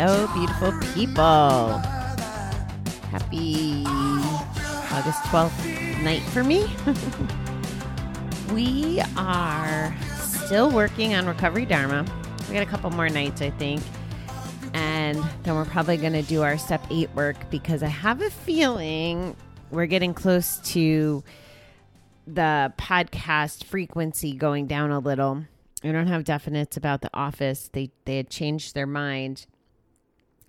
[0.00, 1.78] Hello, beautiful people.
[3.10, 3.82] Happy
[4.94, 6.70] August 12th night for me.
[8.54, 12.06] we are still working on Recovery Dharma.
[12.46, 13.82] We got a couple more nights, I think.
[14.72, 18.30] And then we're probably going to do our step eight work because I have a
[18.30, 19.34] feeling
[19.72, 21.24] we're getting close to
[22.24, 25.44] the podcast frequency going down a little.
[25.82, 27.68] I don't have definites about the office.
[27.72, 29.46] They they had changed their mind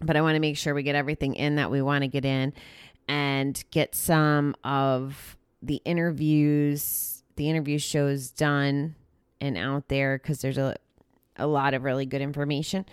[0.01, 2.25] but I want to make sure we get everything in that we want to get
[2.25, 2.53] in
[3.07, 8.95] and get some of the interviews, the interview shows done
[9.41, 10.75] and out there because there's a,
[11.35, 12.85] a lot of really good information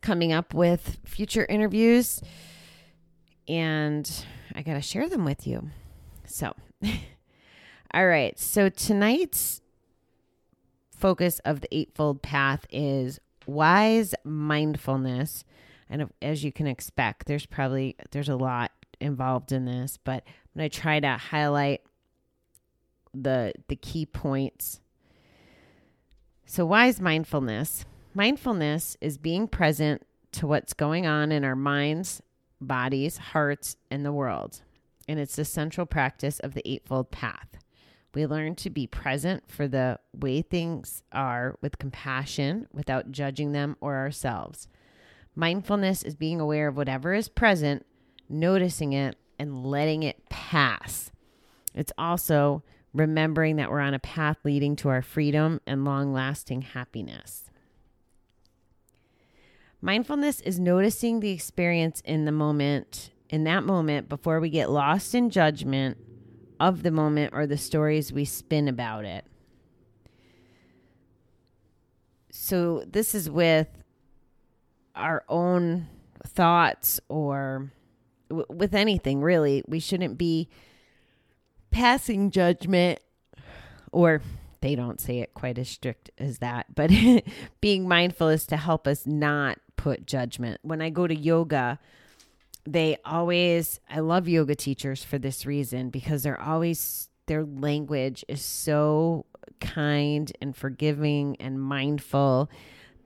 [0.00, 2.20] coming up with future interviews.
[3.48, 4.10] And
[4.54, 5.70] I got to share them with you.
[6.24, 6.54] So,
[7.94, 8.38] all right.
[8.38, 9.62] So tonight's
[10.96, 15.44] focus of the Eightfold Path is wise mindfulness
[15.92, 20.58] and as you can expect there's probably there's a lot involved in this but i'm
[20.58, 21.82] going to try to highlight
[23.14, 24.80] the the key points.
[26.46, 27.84] So wise mindfulness?
[28.14, 32.22] Mindfulness is being present to what's going on in our minds
[32.60, 34.62] bodies hearts and the world.
[35.08, 37.58] And it's the central practice of the eightfold path.
[38.14, 43.76] We learn to be present for the way things are with compassion without judging them
[43.80, 44.68] or ourselves
[45.34, 47.86] Mindfulness is being aware of whatever is present,
[48.28, 51.10] noticing it, and letting it pass.
[51.74, 56.62] It's also remembering that we're on a path leading to our freedom and long lasting
[56.62, 57.50] happiness.
[59.80, 65.14] Mindfulness is noticing the experience in the moment, in that moment, before we get lost
[65.14, 65.96] in judgment
[66.60, 69.24] of the moment or the stories we spin about it.
[72.30, 73.81] So, this is with
[74.94, 75.88] our own
[76.26, 77.72] thoughts or
[78.28, 79.62] w- with anything really.
[79.66, 80.48] We shouldn't be
[81.70, 83.00] passing judgment
[83.92, 84.22] or
[84.60, 86.90] they don't say it quite as strict as that, but
[87.60, 90.60] being mindful is to help us not put judgment.
[90.62, 91.78] When I go to yoga,
[92.64, 98.42] they always, I love yoga teachers for this reason because they're always, their language is
[98.42, 99.26] so
[99.60, 102.48] kind and forgiving and mindful.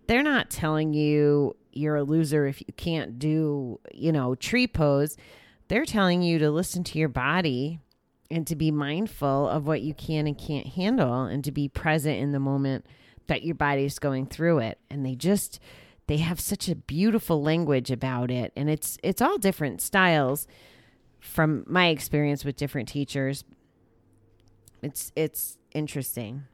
[0.07, 5.17] They're not telling you you're a loser if you can't do, you know, tree pose.
[5.69, 7.81] They're telling you to listen to your body
[8.31, 12.19] and to be mindful of what you can and can't handle and to be present
[12.19, 12.87] in the moment
[13.27, 14.79] that your body's going through it.
[14.91, 15.61] And they just
[16.07, 20.47] they have such a beautiful language about it and it's it's all different styles
[21.19, 23.45] from my experience with different teachers.
[24.83, 26.45] It's it's interesting.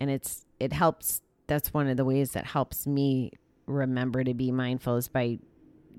[0.00, 3.32] And it's it helps that's one of the ways that helps me
[3.70, 5.38] remember to be mindful is by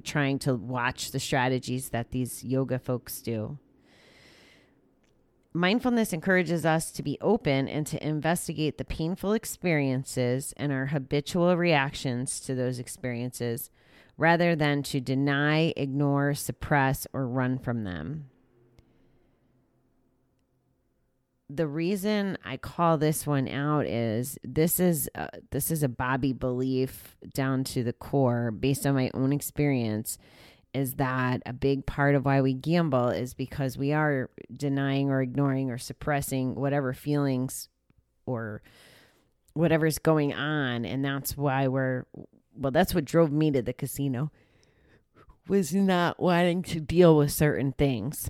[0.04, 3.58] trying to watch the strategies that these yoga folks do.
[5.54, 11.58] Mindfulness encourages us to be open and to investigate the painful experiences and our habitual
[11.58, 13.70] reactions to those experiences
[14.18, 18.31] rather than to deny, ignore, suppress, or run from them.
[21.54, 26.32] The reason I call this one out is this is uh, this is a Bobbie
[26.32, 30.18] belief down to the core based on my own experience
[30.74, 35.22] is that a big part of why we gamble is because we are denying or
[35.22, 37.68] ignoring or suppressing whatever feelings
[38.26, 38.62] or
[39.54, 40.86] whatever's going on.
[40.86, 42.06] And that's why we're
[42.56, 44.32] well that's what drove me to the casino
[45.50, 48.30] was not wanting to deal with certain things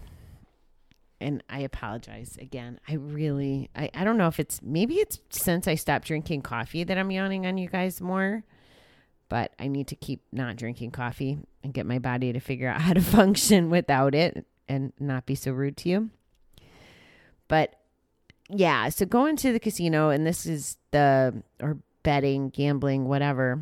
[1.21, 2.79] and I apologize again.
[2.87, 6.83] I really, I, I don't know if it's maybe it's since I stopped drinking coffee
[6.83, 8.44] that I'm yawning on you guys more,
[9.29, 12.81] but I need to keep not drinking coffee and get my body to figure out
[12.81, 16.09] how to function without it and not be so rude to you.
[17.47, 17.75] But
[18.50, 23.62] yeah, so going to the casino, and this is the, or betting, gambling, whatever,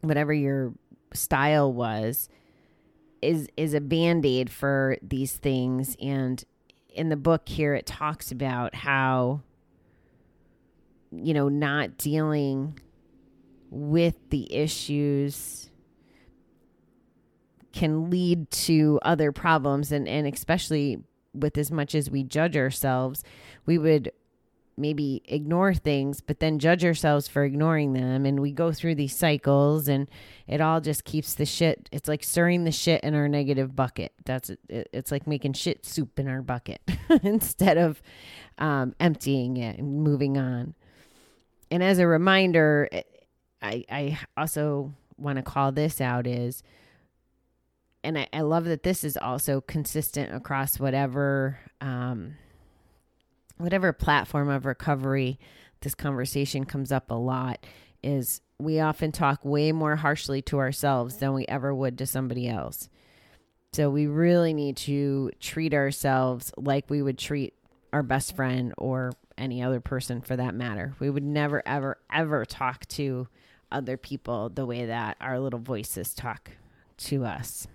[0.00, 0.72] whatever your
[1.12, 2.28] style was
[3.26, 5.96] is is a band-aid for these things.
[6.00, 6.42] And
[6.88, 9.42] in the book here it talks about how
[11.10, 12.78] you know not dealing
[13.70, 15.70] with the issues
[17.72, 19.92] can lead to other problems.
[19.92, 20.98] And and especially
[21.34, 23.22] with as much as we judge ourselves
[23.66, 24.10] we would
[24.76, 28.26] maybe ignore things, but then judge ourselves for ignoring them.
[28.26, 30.08] And we go through these cycles and
[30.46, 31.88] it all just keeps the shit.
[31.92, 34.12] It's like stirring the shit in our negative bucket.
[34.24, 34.88] That's it.
[34.92, 36.80] It's like making shit soup in our bucket
[37.22, 38.02] instead of
[38.58, 40.74] um, emptying it and moving on.
[41.70, 42.88] And as a reminder,
[43.62, 46.62] I, I also want to call this out is,
[48.04, 52.36] and I, I love that this is also consistent across whatever um,
[53.58, 55.38] whatever platform of recovery
[55.80, 57.64] this conversation comes up a lot
[58.02, 62.48] is we often talk way more harshly to ourselves than we ever would to somebody
[62.48, 62.88] else.
[63.72, 67.54] So we really need to treat ourselves like we would treat
[67.92, 70.94] our best friend or any other person for that matter.
[70.98, 73.28] We would never, ever, ever talk to
[73.70, 76.52] other people the way that our little voices talk
[76.98, 77.66] to us.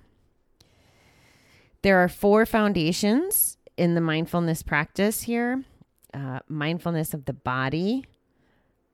[1.83, 5.63] There are four foundations in the mindfulness practice here
[6.13, 8.05] uh, mindfulness of the body,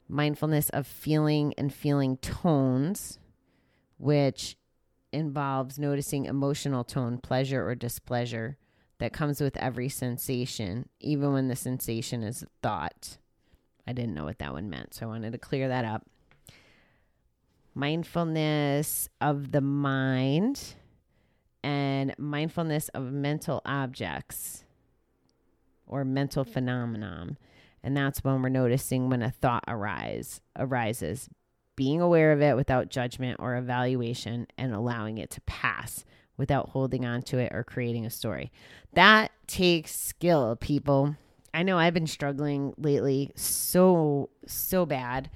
[0.07, 3.19] mindfulness of feeling and feeling tones,
[3.97, 4.57] which
[5.11, 8.57] involves noticing emotional tone, pleasure or displeasure
[8.99, 13.17] that comes with every sensation, even when the sensation is thought.
[13.85, 16.05] I didn't know what that one meant, so I wanted to clear that up.
[17.73, 20.75] Mindfulness of the mind
[21.63, 24.63] and mindfulness of mental objects
[25.87, 27.37] or mental phenomenon.
[27.83, 31.29] And that's when we're noticing when a thought arise arises,
[31.75, 36.03] being aware of it without judgment or evaluation and allowing it to pass
[36.37, 38.51] without holding on to it or creating a story.
[38.93, 41.15] That takes skill, people.
[41.53, 45.29] I know I've been struggling lately so so bad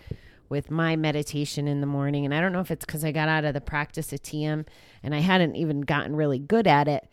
[0.49, 3.29] with my meditation in the morning and I don't know if it's cuz I got
[3.29, 4.67] out of the practice of TM
[5.01, 7.07] and I hadn't even gotten really good at it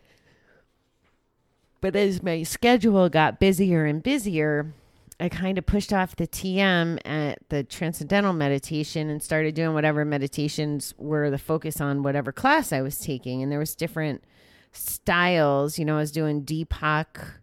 [1.81, 4.73] but as my schedule got busier and busier,
[5.19, 10.05] I kind of pushed off the TM at the transcendental meditation and started doing whatever
[10.05, 13.43] meditations were the focus on whatever class I was taking.
[13.43, 14.23] And there was different
[14.71, 15.77] styles.
[15.77, 17.33] You know, I was doing Deepak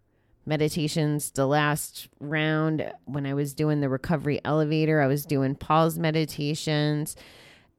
[0.47, 5.03] meditations the last round when I was doing the recovery elevator.
[5.03, 7.15] I was doing Paul's meditations.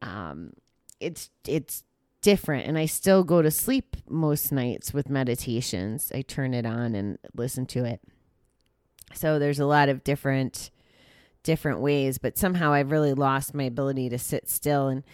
[0.00, 0.52] Um,
[1.00, 1.82] it's it's
[2.28, 6.12] different and I still go to sleep most nights with meditations.
[6.14, 8.02] I turn it on and listen to it.
[9.14, 10.70] So there's a lot of different
[11.42, 15.04] different ways, but somehow I've really lost my ability to sit still and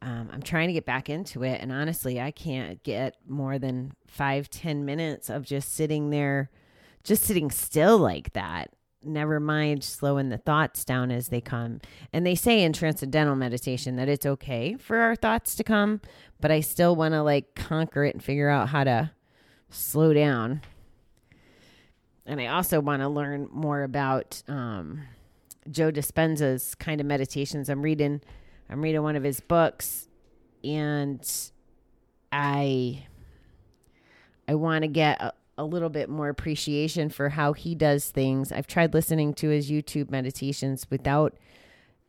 [0.00, 1.60] um, I'm trying to get back into it.
[1.60, 6.50] And honestly, I can't get more than five, ten minutes of just sitting there,
[7.02, 8.70] just sitting still like that
[9.02, 11.80] never mind slowing the thoughts down as they come.
[12.12, 16.00] And they say in transcendental meditation that it's okay for our thoughts to come,
[16.40, 19.10] but I still want to like conquer it and figure out how to
[19.70, 20.62] slow down.
[22.26, 25.02] And I also want to learn more about um,
[25.70, 27.68] Joe Dispenza's kind of meditations.
[27.68, 28.20] I'm reading,
[28.68, 30.08] I'm reading one of his books,
[30.62, 31.26] and
[32.30, 33.04] I,
[34.46, 38.52] I want to get a little bit more appreciation for how he does things.
[38.52, 41.34] I've tried listening to his YouTube meditations without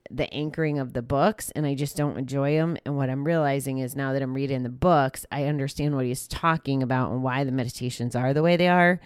[0.10, 2.78] the anchoring of the books and I just don't enjoy them.
[2.86, 6.28] And what I'm realizing is now that I'm reading the books, I understand what he's
[6.28, 9.00] talking about and why the meditations are the way they are.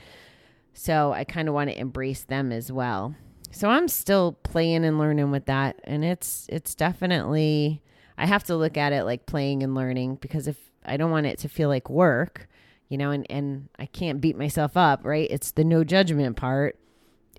[0.73, 3.15] So I kind of want to embrace them as well.
[3.51, 7.81] So I'm still playing and learning with that and it's it's definitely
[8.17, 11.25] I have to look at it like playing and learning because if I don't want
[11.25, 12.47] it to feel like work,
[12.89, 15.27] you know, and, and I can't beat myself up, right?
[15.29, 16.77] It's the no judgment part.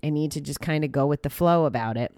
[0.03, 2.15] I need to just kind of go with the flow about it.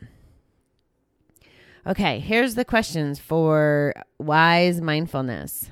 [1.87, 5.71] Okay, here's the questions for wise mindfulness.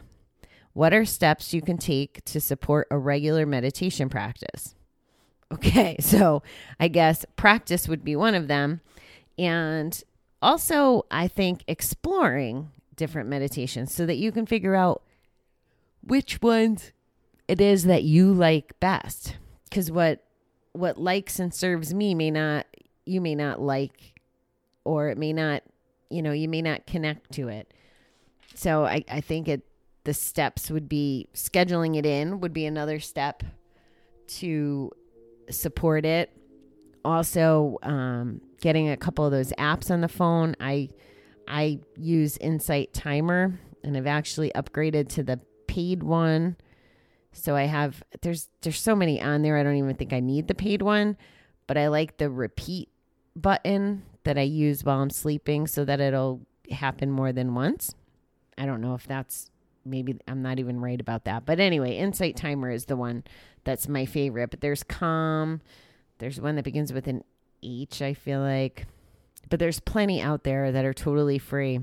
[0.74, 4.76] What are steps you can take to support a regular meditation practice?
[5.52, 6.44] Okay, so
[6.80, 8.82] I guess practice would be one of them.
[9.38, 10.02] And
[10.42, 15.04] also, I think exploring different meditations so that you can figure out
[16.02, 16.94] which ones
[17.48, 19.38] it is that you like best.
[19.70, 20.24] Because what
[20.74, 22.68] what likes and serves me may not
[23.06, 24.20] you may not like
[24.84, 25.64] or it may not
[26.10, 27.74] you know you may not connect to it.
[28.56, 29.64] So i i think it
[30.04, 33.44] the steps would be scheduling it in would be another step
[34.28, 34.92] to
[35.50, 36.32] support it.
[37.04, 40.56] Also um, getting a couple of those apps on the phone.
[40.60, 40.90] I
[41.48, 46.58] i use insight timer and i've actually upgraded to the paid one
[47.32, 49.58] so I have there's there's so many on there.
[49.58, 51.18] I don't even think I need the paid one,
[51.68, 52.90] but I like the repeat
[53.36, 56.42] button that I use while I'm sleeping so that it'll
[56.72, 57.94] happen more than once.
[58.58, 59.52] I don't know if that's
[59.86, 61.46] maybe I'm not even right about that.
[61.46, 63.24] But anyway, Insight Timer is the one
[63.64, 64.50] that's my favorite.
[64.50, 65.62] But there's Calm.
[66.20, 67.24] There's one that begins with an
[67.62, 68.88] H, I feel like.
[69.50, 71.82] But there's plenty out there that are totally free.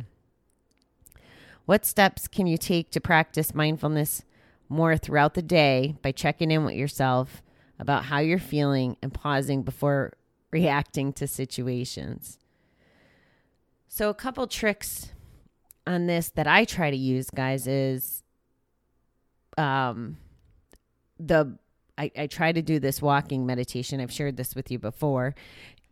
[1.67, 4.25] What steps can you take to practice mindfulness
[4.75, 7.43] more throughout the day by checking in with yourself
[7.79, 10.13] about how you're feeling and pausing before
[10.51, 12.39] reacting to situations?
[13.89, 15.13] So, a couple tricks
[15.87, 18.23] on this that I try to use, guys, is
[19.57, 20.17] um,
[21.19, 21.59] the
[21.97, 24.01] I, I try to do this walking meditation.
[24.01, 25.35] I've shared this with you before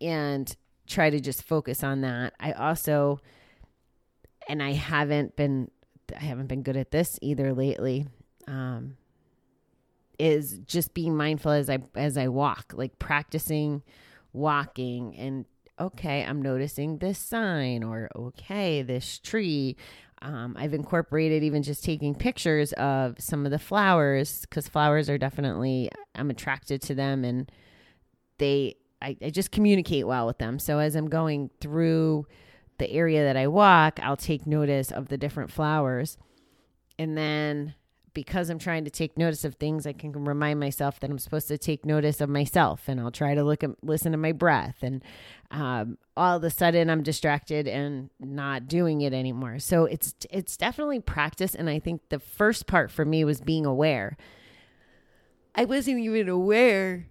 [0.00, 0.54] and
[0.86, 2.34] try to just focus on that.
[2.40, 3.20] I also
[4.48, 5.70] and I haven't been
[6.14, 8.06] I haven't been good at this either lately.
[8.52, 8.96] Um
[10.18, 13.82] is just being mindful as I as I walk, like practicing
[14.32, 15.44] walking and
[15.80, 19.76] okay, I'm noticing this sign or okay, this tree.
[20.20, 25.18] Um, I've incorporated even just taking pictures of some of the flowers because flowers are
[25.18, 27.50] definitely, I'm attracted to them and
[28.38, 30.60] they, I, I just communicate well with them.
[30.60, 32.26] So as I'm going through
[32.78, 36.16] the area that I walk, I'll take notice of the different flowers.
[37.00, 37.74] And then
[38.14, 41.48] because I'm trying to take notice of things, I can remind myself that I'm supposed
[41.48, 44.76] to take notice of myself, and I'll try to look at listen to my breath.
[44.82, 45.02] And
[45.50, 49.58] um, all of a sudden, I'm distracted and not doing it anymore.
[49.58, 53.66] So it's it's definitely practice, and I think the first part for me was being
[53.66, 54.16] aware.
[55.54, 57.06] I wasn't even aware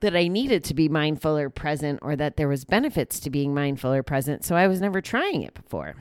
[0.00, 3.54] that I needed to be mindful or present, or that there was benefits to being
[3.54, 4.44] mindful or present.
[4.44, 5.96] So I was never trying it before.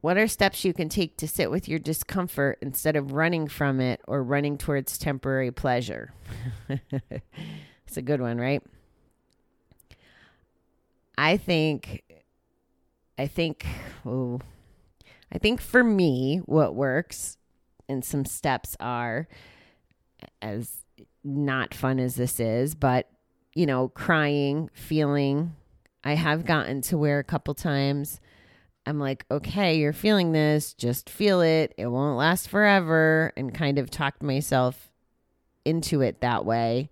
[0.00, 3.80] What are steps you can take to sit with your discomfort instead of running from
[3.80, 6.14] it or running towards temporary pleasure?
[6.68, 8.62] it's a good one, right?
[11.18, 12.02] I think,
[13.18, 13.66] I think,
[14.06, 14.40] oh,
[15.30, 17.36] I think for me, what works
[17.88, 19.28] and some steps are
[20.40, 20.84] as
[21.22, 23.10] not fun as this is, but
[23.54, 25.54] you know, crying, feeling.
[26.02, 28.20] I have gotten to where a couple times
[28.86, 31.74] I'm like, okay, you're feeling this, just feel it.
[31.76, 33.32] It won't last forever.
[33.36, 34.90] And kind of talked myself
[35.64, 36.90] into it that way.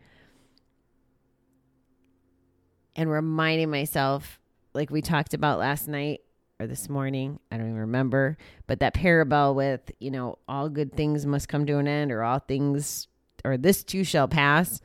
[2.95, 4.39] And reminding myself,
[4.75, 6.21] like we talked about last night
[6.61, 10.95] or this morning, I don't even remember, but that parable with, you know, all good
[10.95, 13.07] things must come to an end or all things,
[13.45, 14.81] or this too shall pass.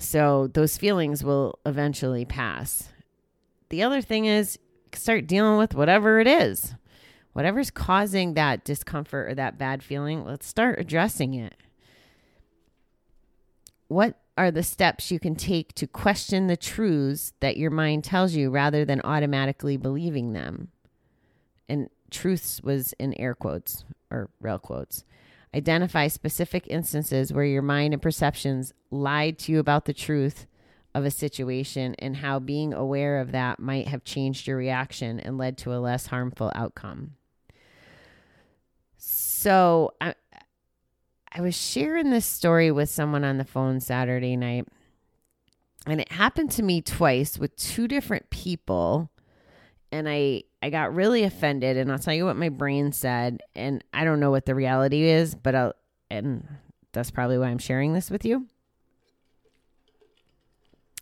[0.00, 2.88] So those feelings will eventually pass.
[3.70, 4.58] The other thing is,
[4.94, 6.74] start dealing with whatever it is.
[7.32, 11.54] Whatever's causing that discomfort or that bad feeling, let's start addressing it.
[13.86, 18.34] What are the steps you can take to question the truths that your mind tells
[18.34, 20.68] you rather than automatically believing them?
[21.68, 25.04] And truths was in air quotes or real quotes.
[25.54, 30.46] Identify specific instances where your mind and perceptions lied to you about the truth
[30.98, 35.38] of a situation and how being aware of that might have changed your reaction and
[35.38, 37.12] led to a less harmful outcome.
[38.96, 40.14] So I,
[41.32, 44.66] I was sharing this story with someone on the phone Saturday night,
[45.86, 49.10] and it happened to me twice with two different people.
[49.90, 53.42] And I, I got really offended, and I'll tell you what my brain said.
[53.54, 55.72] And I don't know what the reality is, but I'll,
[56.10, 56.46] and
[56.92, 58.46] that's probably why I'm sharing this with you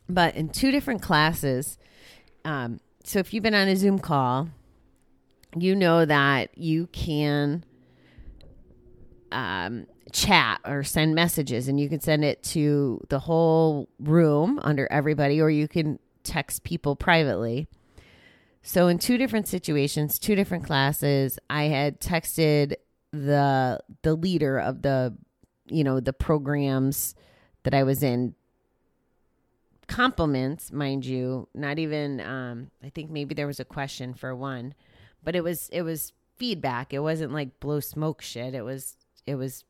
[0.09, 1.79] but in two different classes.
[2.45, 4.49] Um, so if you've been on a Zoom call,
[5.57, 7.65] you know that you can
[9.33, 14.87] um, chat or send messages, and you can send it to the whole room under
[14.91, 17.67] everybody, or you can text people privately.
[18.63, 22.75] So in two different situations, two different classes, I had texted
[23.13, 25.17] the the leader of the
[25.69, 27.15] you know the programs
[27.63, 28.35] that I was in
[29.87, 34.75] compliments, mind you, not even um I think maybe there was a question for one,
[35.23, 36.93] but it was it was feedback.
[36.93, 38.55] It wasn't like blow smoke shit.
[38.55, 39.65] It was it was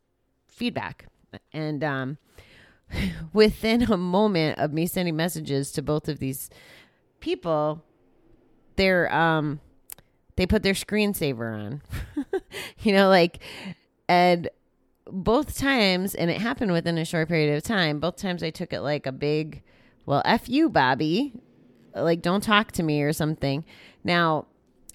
[0.49, 1.07] feedback.
[1.53, 2.19] And um
[3.33, 6.51] within a moment of me sending messages to both of these
[7.21, 7.83] people,
[8.77, 9.61] they're um
[10.37, 11.83] they put their screensaver on.
[12.81, 13.39] you know, like
[14.09, 14.49] and
[15.09, 18.73] both times and it happened within a short period of time, both times I took
[18.73, 19.63] it like a big
[20.07, 21.35] well, F you, Bobbie.
[21.95, 23.65] Like, don't talk to me or something.
[24.05, 24.47] Now,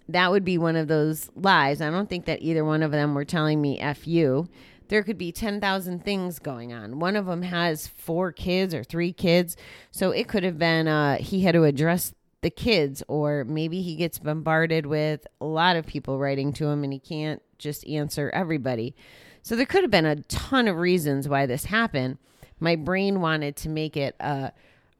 [0.07, 1.81] that would be one of those lies.
[1.81, 4.47] I don't think that either one of them were telling me F you.
[4.87, 6.99] There could be 10,000 things going on.
[6.99, 9.55] One of them has four kids or three kids.
[9.89, 13.95] So it could have been uh, he had to address the kids, or maybe he
[13.95, 18.31] gets bombarded with a lot of people writing to him and he can't just answer
[18.33, 18.95] everybody.
[19.43, 22.17] So there could have been a ton of reasons why this happened.
[22.59, 24.51] my brain wanted to make it a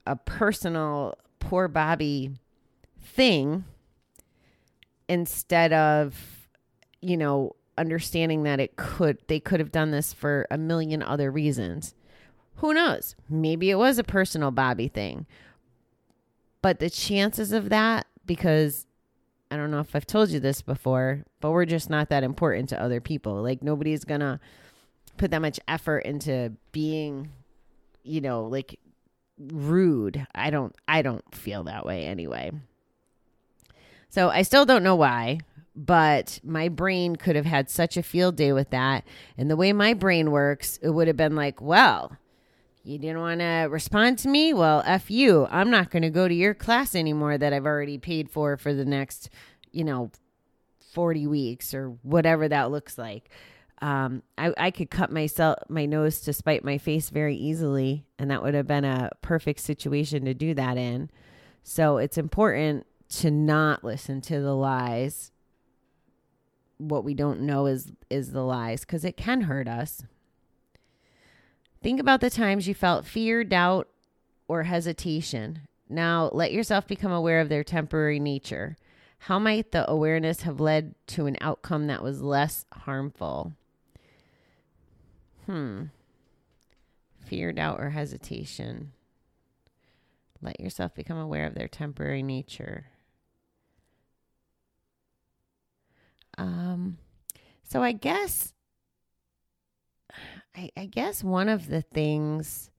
[0.06, 2.32] a personal poor Bobbie
[3.00, 3.66] thing
[5.10, 6.48] instead of
[7.02, 11.32] you know understanding that it could they could have done this for a million other
[11.32, 11.96] reasons.
[12.58, 13.16] Who knows?
[13.30, 15.26] Maybe it was a personal Bobbie thing.
[16.62, 18.86] But the chances of that because
[19.50, 22.70] I don't know if I've told you this before, but we're just not that important
[22.70, 23.42] to other people.
[23.42, 24.40] Like nobody's going to
[25.18, 27.32] put that much effort into being
[28.04, 28.80] you know, like
[29.52, 30.26] rude.
[30.34, 32.52] I don't I don't feel that way anyway.
[34.10, 35.40] So I still don't know why,
[35.76, 39.06] but my brain could have had such a field day with that.
[39.38, 42.18] And the way my brain works, it would have been like, well,
[42.84, 44.54] you didn't want to respond to me?
[44.54, 45.48] Well, F you.
[45.50, 48.74] I'm not going to go to your class anymore that I've already paid for for
[48.74, 49.30] the next,
[49.72, 50.12] you know,
[50.94, 53.30] 40 weeks or whatever that looks like.
[53.82, 58.30] Um, I, I could cut myself my nose to spite my face very easily, and
[58.30, 61.10] that would have been a perfect situation to do that in.
[61.64, 65.32] So it's important to not listen to the lies.
[66.78, 70.04] What we don't know is is the lies because it can hurt us.
[71.82, 73.88] Think about the times you felt fear, doubt,
[74.48, 75.62] or hesitation.
[75.90, 78.78] Now let yourself become aware of their temporary nature.
[79.26, 83.54] How might the awareness have led to an outcome that was less harmful?
[85.46, 85.86] Hmm.
[87.26, 88.92] Fear, doubt, or hesitation.
[90.42, 92.88] Let yourself become aware of their temporary nature.
[96.38, 96.98] Um,
[97.64, 98.54] so I guess,
[100.56, 102.72] I, I guess one of the things,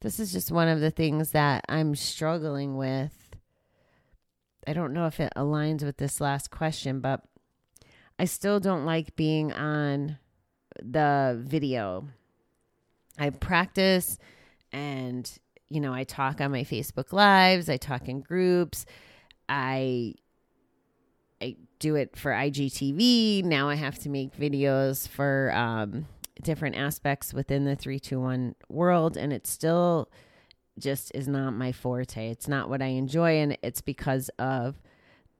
[0.00, 3.36] this is just one of the things that I'm struggling with.
[4.66, 7.22] I don't know if it aligns with this last question, but
[8.18, 10.18] I still don't like being on
[10.82, 12.08] the video.
[13.18, 14.18] I practice
[14.72, 15.30] and
[15.68, 18.86] you know, I talk on my Facebook lives, I talk in groups.
[19.48, 20.14] I
[21.40, 23.44] I do it for IGTV.
[23.44, 26.06] Now I have to make videos for um,
[26.42, 30.08] different aspects within the 321 world and it still
[30.78, 32.30] just is not my forte.
[32.30, 34.80] It's not what I enjoy and it's because of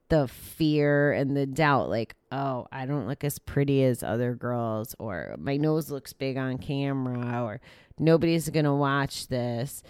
[0.09, 4.95] the fear and the doubt like oh i don't look as pretty as other girls
[4.99, 7.61] or my nose looks big on camera or
[7.99, 9.83] nobody's gonna watch this.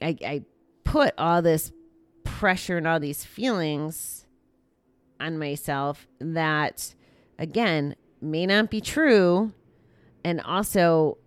[0.00, 0.42] I, I
[0.84, 1.72] put all this
[2.24, 4.26] pressure and all these feelings
[5.20, 6.94] on myself that
[7.38, 9.52] again may not be true.
[10.24, 11.18] And also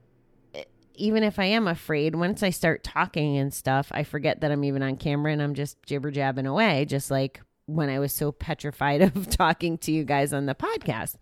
[0.97, 4.63] even if I am afraid, once I start talking and stuff, I forget that I'm
[4.63, 8.32] even on camera and I'm just jibber jabbing away, just like when I was so
[8.32, 11.15] petrified of talking to you guys on the podcast.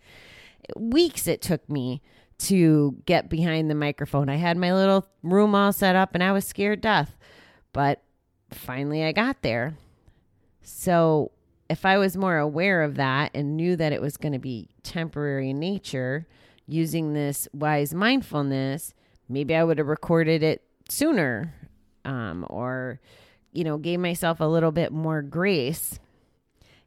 [0.78, 2.02] Weeks it took me
[2.40, 4.30] to get behind the microphone.
[4.30, 7.16] I had my little room all set up and I was scared death.
[7.72, 8.02] But
[8.52, 9.76] finally I got there.
[10.62, 11.32] So
[11.70, 14.70] if I was more aware of that and knew that it was going to be
[14.84, 16.28] temporary in nature,
[16.68, 18.94] using this wise mindfulness,
[19.28, 21.54] maybe I would have recorded it sooner
[22.06, 23.00] um, or,
[23.52, 26.00] you know, gave myself a little bit more grace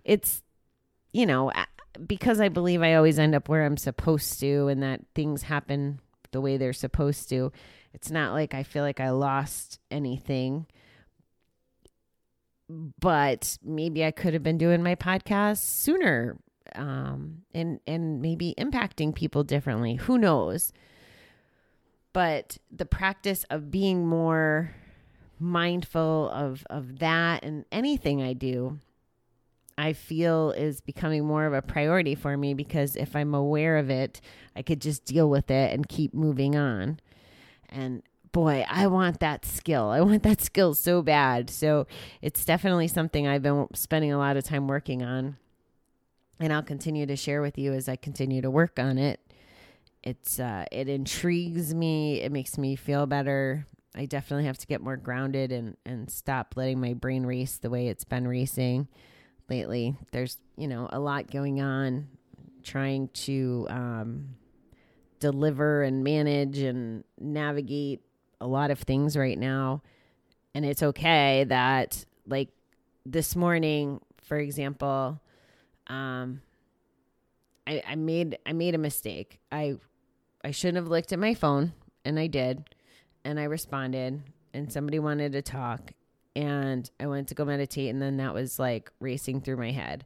[0.06, 0.42] it's,
[1.12, 1.52] you know,
[2.06, 6.00] because I believe I always end up where I'm supposed to and that things happen
[6.30, 7.52] the way they're supposed to.
[7.92, 10.66] It's not like I feel like I lost anything.
[12.68, 16.36] But maybe I could have been doing my podcast sooner
[16.74, 19.94] um, and and maybe impacting people differently.
[19.94, 20.72] Who knows?
[22.12, 24.74] But the practice of being more
[25.38, 28.80] mindful of of that and anything I do
[29.78, 33.90] I feel is becoming more of a priority for me because if I'm aware of
[33.90, 34.20] it,
[34.54, 36.98] I could just deal with it and keep moving on.
[37.68, 39.90] And boy, I want that skill.
[39.90, 41.50] I want that skill so bad.
[41.50, 41.86] So
[42.22, 45.36] it's definitely something I've been spending a lot of time working on.
[46.40, 49.20] And I'll continue to share with you as I continue to work on it.
[50.02, 52.20] It's uh, it intrigues me.
[52.20, 53.66] It makes me feel better.
[53.94, 57.70] I definitely have to get more grounded and and stop letting my brain race the
[57.70, 58.88] way it's been racing
[59.48, 59.96] lately.
[60.12, 62.08] There's, you know, a lot going on
[62.62, 64.36] trying to um,
[65.20, 68.00] deliver and manage and navigate
[68.40, 69.82] a lot of things right now.
[70.54, 72.48] And it's okay that, like,
[73.04, 75.20] this morning, for example,
[75.86, 76.40] um,
[77.66, 79.40] I, I made I made a mistake.
[79.52, 79.76] I
[80.44, 81.72] I shouldn't have looked at my phone,
[82.04, 82.64] and I did,
[83.24, 84.22] and I responded,
[84.54, 85.92] and somebody wanted to talk,
[86.36, 90.04] and I went to go meditate and then that was like racing through my head.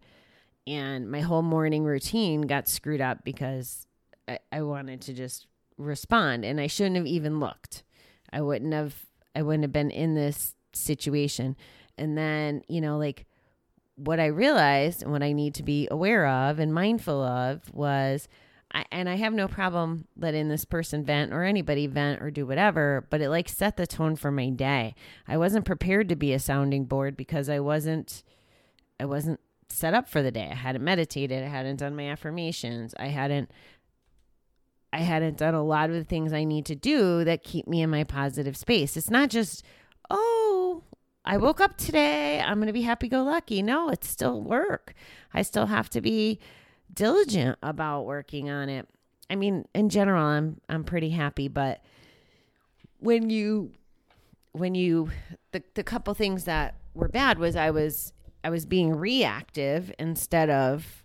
[0.67, 3.89] And my whole morning routine got screwed up because
[4.29, 7.83] I, I wanted to just respond and I shouldn't have even looked.
[8.33, 8.95] I wouldn't have
[9.35, 11.57] I wouldn't have been in this situation.
[11.99, 13.27] And then, you know, like
[13.97, 18.29] what I realized and what I need to be aware of and mindful of was
[18.73, 22.47] I, and I have no problem letting this person vent or anybody vent or do
[22.47, 24.95] whatever, but it like set the tone for my day.
[25.27, 28.23] I wasn't prepared to be a sounding board because I wasn't
[29.01, 30.49] I wasn't set up for the day.
[30.51, 33.51] I hadn't meditated, I hadn't done my affirmations, I hadn't
[34.93, 37.83] I hadn't done a lot of the things I need to do that keep me
[37.83, 38.97] in my positive space.
[38.97, 39.65] It's not just,
[40.11, 40.83] oh,
[41.25, 43.63] I woke up today, I'm going to be happy go lucky.
[43.63, 44.95] No, it's still work.
[45.33, 46.41] I still have to be
[46.95, 48.89] diligent about working on it.
[49.29, 51.83] I mean, in general, I'm I'm pretty happy, but
[52.99, 53.73] when you
[54.53, 55.11] when you
[55.53, 60.51] the the couple things that were bad was I was I was being reactive instead
[60.51, 61.05] of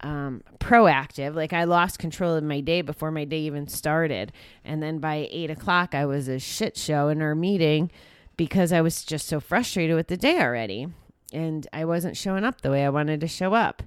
[0.00, 1.34] um, proactive.
[1.34, 4.32] Like I lost control of my day before my day even started,
[4.64, 7.90] and then by eight o'clock I was a shit show in our meeting
[8.36, 10.88] because I was just so frustrated with the day already,
[11.32, 13.82] and I wasn't showing up the way I wanted to show up.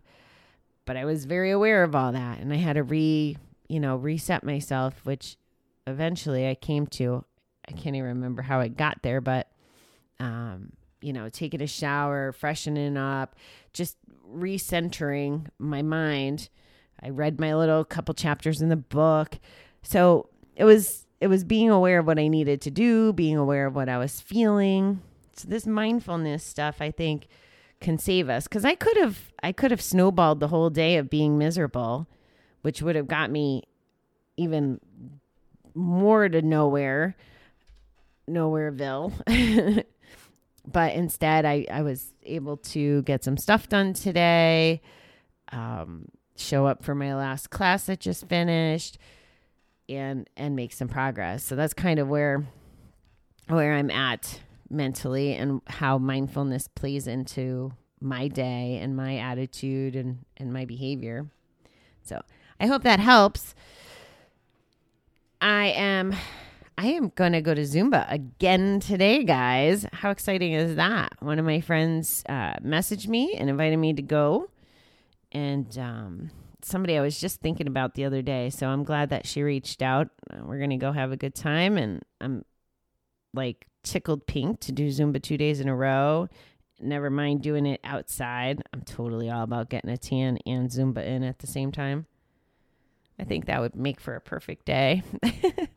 [0.90, 3.96] But I was very aware of all that, and I had to re you know
[3.96, 5.38] reset myself, which
[5.86, 7.24] eventually I came to.
[7.68, 9.52] I can't even remember how I got there, but
[10.20, 13.36] um, you know, taking a shower, freshening up,
[13.72, 13.98] just
[14.28, 16.50] recentering my mind.
[17.04, 19.38] I read my little couple chapters in the book.
[19.84, 23.68] So it was it was being aware of what I needed to do, being aware
[23.68, 25.04] of what I was feeling.
[25.36, 27.28] So this mindfulness stuff I think
[27.80, 28.48] can save us.
[28.48, 32.08] Cuz I could have I could have snowballed the whole day of being miserable,
[32.62, 33.64] which would have got me
[34.38, 34.80] even
[35.74, 37.16] more to nowhere
[38.28, 39.86] nowhereville.
[40.72, 44.82] But instead I, I was able to get some stuff done today
[45.52, 49.00] um, show up for my last class that just finished
[49.88, 51.44] and and make some progress.
[51.44, 52.46] So that's kind of where
[53.50, 60.26] where i'm at mentally and how mindfulness plays into my day and my attitude and
[60.38, 61.28] and my behavior
[62.02, 62.22] so
[62.60, 63.54] i hope that helps
[65.42, 66.14] i am
[66.82, 69.86] I am going to go to Zumba again today, guys.
[69.92, 71.12] How exciting is that?
[71.20, 74.50] One of my friends uh, messaged me and invited me to go.
[75.34, 78.50] And um, somebody I was just thinking about the other day.
[78.50, 80.08] So I'm glad that she reached out.
[80.32, 81.78] Uh, we're going to go have a good time.
[81.78, 82.46] And I'm
[83.34, 86.28] like tickled pink to do Zumba two days in a row.
[86.82, 88.62] Never mind doing it outside.
[88.74, 92.06] I'm totally all about getting a tan and Zumba in at the same time.
[93.20, 95.04] I think that would make for a perfect day.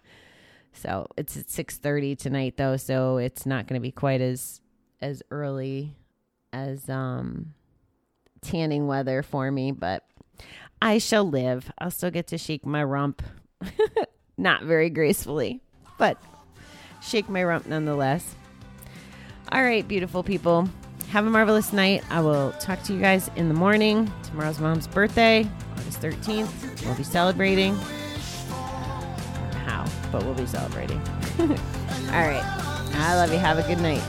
[0.73, 4.61] So it's at six thirty tonight though, so it's not going to be quite as
[5.01, 5.95] as early
[6.53, 7.55] as um
[8.41, 10.05] tanning weather for me, but
[10.81, 11.71] I shall live.
[11.79, 13.23] I'll still get to shake my rump,
[14.37, 15.61] not very gracefully,
[15.99, 16.21] but
[17.03, 18.35] shake my rump nonetheless.
[19.51, 20.69] All right, beautiful people.
[21.11, 22.03] Have a marvelous night.
[22.09, 24.11] I will talk to you guys in the morning.
[24.23, 26.85] Tomorrow's mom's birthday, August 13th.
[26.87, 27.77] We'll be celebrating
[29.67, 30.99] How, but we'll be celebrating.
[31.39, 31.47] All
[32.27, 32.43] right.
[32.95, 33.39] I love you.
[33.39, 34.03] Have a good night.